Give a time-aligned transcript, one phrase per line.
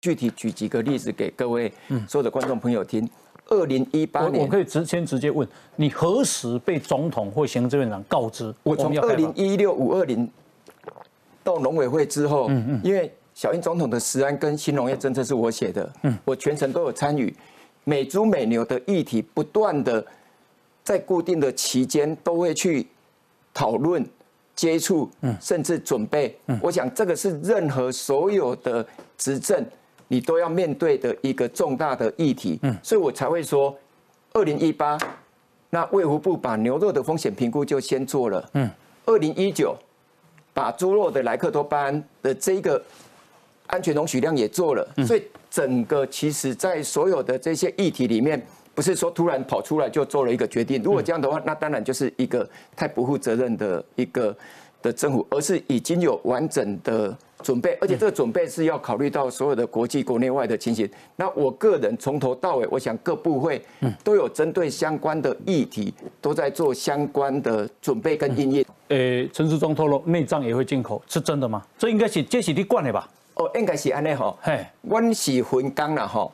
[0.00, 1.70] 具体举几个例子给各位
[2.08, 3.08] 所有的观众朋友听。
[3.48, 8.54] 二零一八年，我可以直先直接问你何时被总统或行政院长告知？
[8.62, 10.30] 我从二零一六五二零
[11.42, 17.34] 到农委会之后，嗯嗯，因为小英总统的食安跟新农业政策是我写的，嗯，我全程都有参与，
[17.82, 20.06] 美猪美牛的议题不断的
[20.84, 22.86] 在固定的期间都会去
[23.52, 24.08] 讨论、
[24.54, 26.38] 接触，嗯，甚至准备。
[26.46, 28.86] 嗯，我想这个是任何所有的
[29.18, 29.66] 执政。
[30.12, 33.72] 你都要面对的一个重大的议题，嗯，所以我才会说，
[34.32, 34.98] 二零一八，
[35.70, 38.68] 那卫福部把牛肉的风险评估就先做了，嗯，
[39.06, 39.72] 二零一九，
[40.52, 42.82] 把猪肉的莱克多巴胺的这个
[43.68, 54.36] 安全容许量也做了，所以整个其实在所有的这些议题里面，不是说突然跑出来就做了一个决定，如果这样的话，那当然就是一个太不负责任的一个
[54.82, 57.16] 的政府，而是已经有完整的。
[57.42, 60.88] 准备，而且这个准备是要考虑到所有的国际、国内外的情形。
[61.16, 63.60] 那我个人从头到尾，我想各部会
[64.04, 68.64] 都有针对相关的议题，都在做相关的准备跟应验。
[68.88, 71.62] 呃，陈世忠透露，内脏也会进口，是真的吗？
[71.78, 73.08] 这应该是这是你惯的吧？
[73.34, 74.36] 哦，应该是安尼哈。
[74.40, 76.30] 嘿，温喜混刚了哈。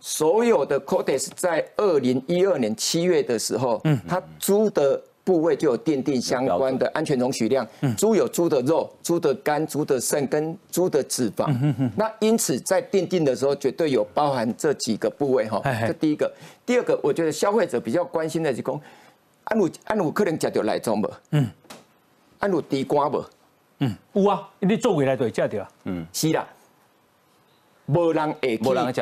[0.00, 5.02] 所有的 Codex 在二零一二年七月的时候，嗯，他租的。
[5.26, 7.66] 部位就有奠定相关的安全容许量。
[7.98, 11.52] 猪有猪的肉、猪的肝、猪的肾跟猪的脂肪。
[11.96, 15.60] 那因此在奠定的时候，绝对有包含这几个部位哈。
[15.84, 16.32] 这第一个，
[16.64, 18.80] 第二个，我觉得消费者比较关心的是讲，
[19.42, 21.10] 安鲁安鲁可能食到来种不？
[21.32, 21.50] 嗯，
[22.38, 23.24] 安鲁地瓜不？
[23.80, 25.68] 嗯，有啊，你做回来就食到。
[25.86, 26.46] 嗯，是啦，
[27.86, 29.00] 无人会无人食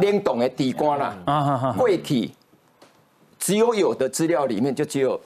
[0.00, 2.32] 冷冻的地瓜啦，啊贵体，
[3.38, 5.20] 只有有的资料里面就只有。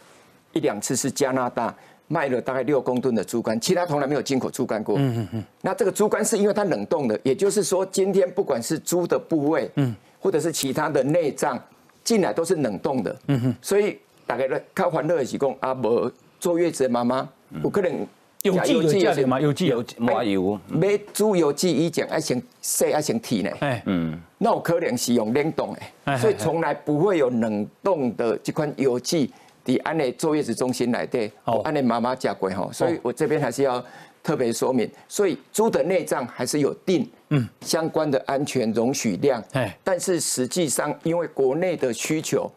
[0.57, 1.75] 一两次是加拿大
[2.09, 4.97] 卖了大概六公吨的猪肝，其他从来没有进口猪肝过。
[4.97, 5.45] 嗯嗯嗯。
[5.61, 11.61] 那这个猪肝是因为它冷冻的，也就是说，今天不管是猪的部位，嗯，或者是其他的内脏
[12.03, 13.17] 进来都是冷冻的。
[13.27, 13.55] 嗯哼。
[13.61, 17.29] 所以大概靠欢乐的是讲啊，无坐月子的妈妈，
[17.61, 18.07] 不可能
[18.43, 19.41] 有机有机的吗？
[19.41, 23.51] 有机有麻油，买猪油机以前爱先洗爱先剃呢。
[23.61, 24.19] 哎，嗯。
[24.39, 25.75] 那我可能是用冷冻
[26.05, 29.33] 的，所以从来不会有冷冻的这款油剂。
[29.67, 31.31] 的安内坐月子中心来的，
[31.65, 33.85] 安内妈妈嫁过吼，所以我这边还是要
[34.23, 37.47] 特别说明，所以猪的内脏还是有定嗯。
[37.61, 42.51] 相关的安全容许量，哎，但是实际上因为国内的需求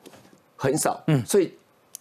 [0.56, 1.52] 很少，嗯，所以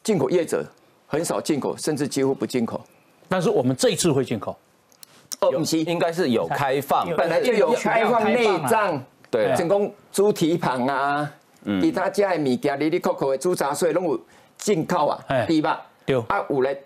[0.02, 0.64] 进口业者
[1.06, 2.80] 很少进口，甚至几乎不进口。
[3.28, 4.56] 但是我们这一次会进口，
[5.40, 11.30] 哦，不是，应该是有开放，本来就有开放内脏，对，成功猪蹄膀啊，
[11.80, 14.20] 其他家的物件，里里扣扣的猪杂碎拢有。
[14.58, 15.80] 进口啊，对吧？
[16.04, 16.78] 对啊，有嘞，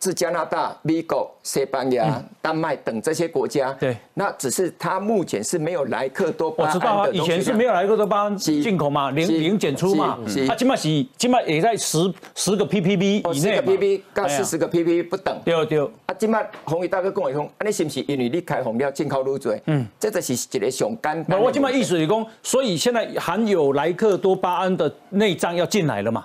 [0.00, 3.72] 是加拿大、美国、西班牙、丹麦等这些国家。
[3.74, 10.18] 对，那只是它目前是没有莱克多巴胺我知道啊，以前是没有莱克多巴胺进口嘛，零零检出嘛。
[10.48, 15.38] 啊，起码是起码也在十十个 ppb 以内十个 ppb 到四十个 ppb 不等。
[15.44, 15.80] 对对。
[16.06, 19.62] 啊，今麦红宇大哥跟我讲，啊，你是不是因为你开红了进口入嘴？
[19.66, 21.40] 嗯，这就是一个上简单。
[21.40, 26.24] 我今麦意思是讲，所以现在含有莱克多巴胺的内脏要进来了嘛？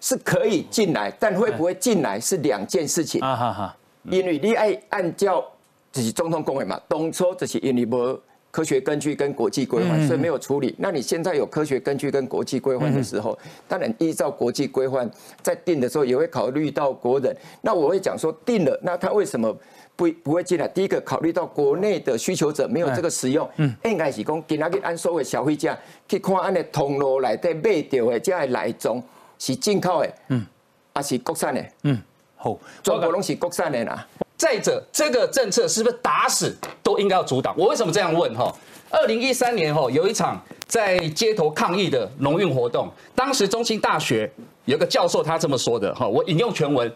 [0.00, 3.20] 是可以进来，但会不会进来是两件事情。
[3.20, 3.76] 啊哈哈，
[4.10, 5.44] 因为你爱按照
[5.92, 8.20] 这是总统公会嘛，当初这是因为无
[8.50, 10.74] 科学根据跟国际规范，所以没有处理。
[10.78, 15.10] 那你现在有科学根据跟国际规范的时候，当然依照国际规范
[15.42, 17.36] 在定的时候，也会考虑到国人。
[17.60, 19.54] 那我会讲说定了，那他为什么
[19.94, 20.66] 不不会进来？
[20.68, 23.46] 第一个考虑到国内的需求者没有这个使用，
[23.84, 25.76] 应该是讲今仔日按所谓消费者
[26.08, 29.02] 去看按的通路内底买到的这来种。
[29.38, 30.46] 是进口的，嗯，
[30.94, 32.00] 还是国产的，嗯，
[32.36, 34.06] 好，中国拢是国产的啦。
[34.36, 37.54] 再者，这个政策是不是打死都应该要阻挡？
[37.56, 38.34] 我为什么这样问？
[38.34, 38.54] 哈，
[38.90, 44.30] 二零一三年哈有一场在街头抗议的农运活动，当时中兴大学
[44.66, 46.94] 有个教授他这么说的，哈，我引用全文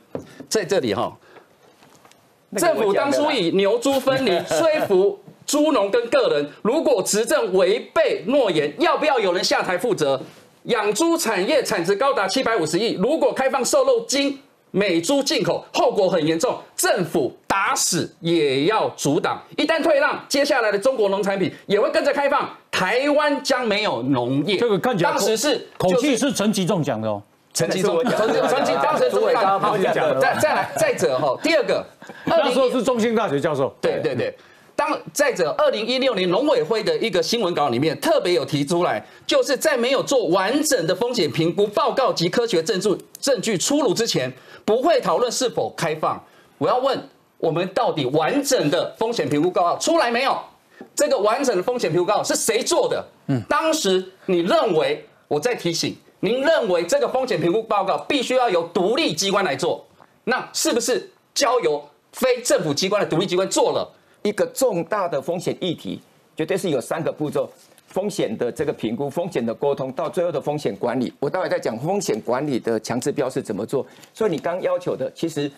[0.50, 1.16] 在这里哈。
[2.56, 10.20] 政府当初以牛猪分离 说服猪农跟个人，如果执政违背诺言，要不要有人下台负责？
[10.64, 14.38] 养猪产业产值高达七百五十亿，如果开放瘦肉精、
[14.70, 19.42] 美猪进口，后果很严重，政府打死也要阻挡。
[19.56, 24.58] 一旦退让，接下来的中国农产品也会跟着开放，台湾将没有农业。
[24.58, 27.22] 这个看起来当时是口气是陈吉仲讲的哦，
[27.54, 28.18] 陈吉仲，陈
[28.48, 30.20] 陈吉当时朱伟刚他们讲的。
[30.20, 31.84] 再再来再者哈，第二个，
[32.24, 33.74] 那时候是中兴大学教授。
[33.80, 34.36] 对对对。
[34.80, 44.32] 当再者，二零一六年农委会的一个新闻稿里面特别有提出来，就是在没有做完整的风险评估报告及科学证据证据出炉之前，
[44.64, 46.18] 不会讨论是否开放。
[46.56, 46.98] 我要问，
[47.36, 50.34] 我们到底完整的风险评估报告出来没有？
[50.96, 53.04] 这个完整的风险评估报告是谁做的？
[53.26, 59.86] 嗯，当时你认为，我再提醒，您认为这个风险评估报告必须要由独立机关来做，
[60.24, 63.86] 那是不是交由非政府机关的独立机关做了
[64.22, 66.00] 一个重大的风险议题？
[66.36, 67.50] 绝对是有三个步骤：
[67.86, 71.12] 风险的这个评估、风险的沟通，到最后的风险管理。
[71.20, 73.86] 我待会再讲风险管理的强制标是怎么做。
[74.14, 75.50] 所以你刚要求的，其实。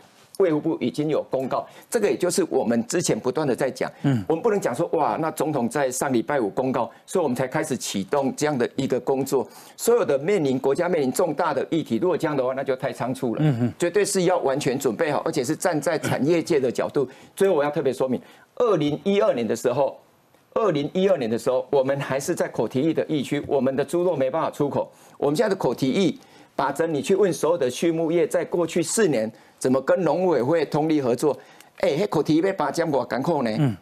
[0.43, 9.47] 卫务部已经有公告，这个也就是我们之前不断的在讲，嗯，我们不能讲说哇，那总统在上礼拜五公告，所以我们才开始启动这样的一个工作。
[9.77, 17.09] 所有的面临国家面临重大的议题，如果这样的话，那就太仓促了，嗯嗯，绝对是要完全准备好，而且是站在产业界的角度。
[17.37, 18.21] 最后我要特别说明，
[18.57, 19.97] 二零一二年的时候，
[20.55, 24.91] 二零一二年的时候，我们还是在口蹄疫的疫区，我们的猪肉没办法出口。
[25.17, 26.19] 我们现在的口蹄疫，
[26.55, 29.31] 把着你去问所有的畜牧业，在过去四年。
[29.59, 31.39] 怎么跟农委会通力合作？
[31.77, 33.51] 哎，迄课题要八点外艰苦呢？
[33.61, 33.77] 嗯，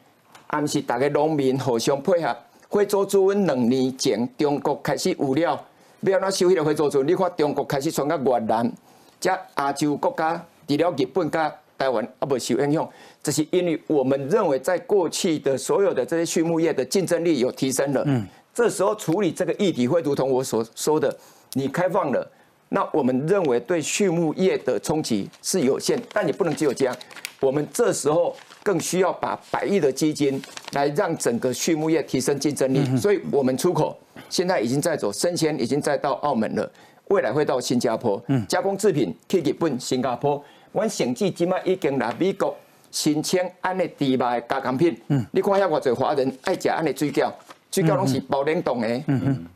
[0.48, 2.36] 啊，毋是大家农民互相配合。
[2.68, 5.58] 非洲猪瘟两年前，中国开始有了，
[6.02, 7.02] 要安怎收迄个惠州猪？
[7.02, 8.70] 你看中国开始传到越南，
[9.18, 12.86] 加亚洲国家，除了日本加台湾啊，无受影响。
[13.22, 18.02] 这是因为我们认为，在过去的所有的这些畜牧业的竞争力有提升了。
[18.04, 21.16] 嗯，这时候处理这个议题，会如同我所说的，
[21.54, 22.30] 你开放了。
[22.72, 26.96] 那我们认为对畜牧业的冲击是有限，但你不能只有这样。
[27.40, 30.40] 我们这时候更需要把百亿的基金
[30.72, 32.96] 来让整个畜牧业提升竞争力。
[32.96, 36.70] 所以，我们出口现在已经在走生鲜，已经在到澳门了，
[37.08, 38.22] 未来会到新加坡。
[38.48, 40.42] 加工制品去日本、新加坡。
[40.70, 42.56] 我甚至今麦已经来美国
[42.92, 44.96] 申请安尼低卖加工品。
[45.32, 47.32] 你看下我做华人爱食安尼水饺，
[47.72, 49.02] 水饺拢是包冷冻的，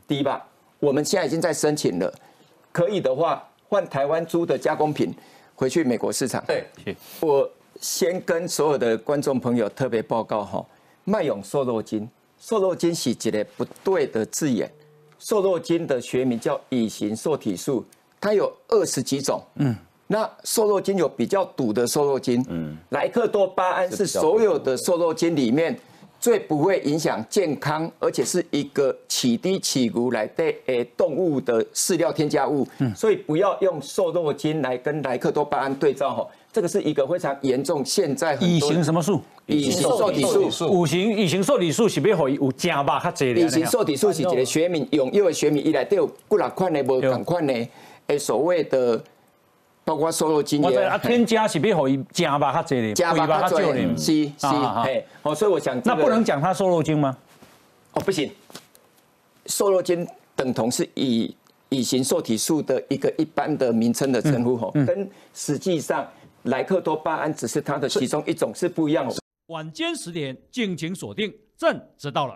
[0.05, 0.45] 迪吧？
[0.79, 2.13] 我们现在已经在申请了。
[2.75, 5.15] 可以的话，换台湾猪的加工品
[5.55, 6.43] 回去美国市场。
[6.45, 6.67] 对，
[7.21, 7.49] 我
[7.79, 10.65] 先跟所有的观众朋友特别报告哈，
[11.05, 12.05] 麦勇瘦肉精，
[12.37, 14.69] 瘦肉精是一个不对的字眼。
[15.19, 17.85] 瘦肉精的学名叫乙型瘦体素，
[18.19, 19.41] 它有二十几种。
[19.55, 19.73] 嗯，
[20.07, 22.45] 那瘦肉精有比较毒的瘦肉精。
[22.49, 25.79] 嗯，莱克多巴胺是所有的瘦肉精里面。
[26.19, 37.83] 最不会影响健康，而且是一个起低起骨来对诶动物的饲料添加物，所以不要用瘦肉精来跟莱克多巴胺对照哈，这个是一个非常严重。
[37.85, 39.21] 现在乙型什么素？
[39.45, 40.67] 乙型瘦体素。
[40.71, 42.99] 五型乙型受体素是要可以有加吧？
[42.99, 47.53] 较济乙型受体素是一个学名，用因为学名以来都有几六款的无同款的
[48.07, 49.03] 诶所谓的。
[49.85, 54.47] 包括瘦肉精也，啊，添加是要可以加吧，较济哩，加吧较少哩，是是，
[54.83, 57.15] 嘿，哦，所以我想，那不能讲它瘦肉精吗？
[57.93, 58.31] 哦，不行，
[59.45, 60.05] 瘦肉精
[60.35, 61.33] 等同是以
[61.69, 66.05] 乙型受体素的一个一般的名称的称呼，吼，跟实际上
[66.43, 69.15] 莱克多巴胺只是它的其中一种，是不一样的。
[69.47, 72.35] 晚间十点，敬请锁定，朕知道了。